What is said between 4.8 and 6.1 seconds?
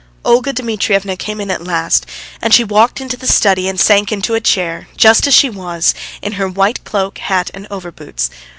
just as she was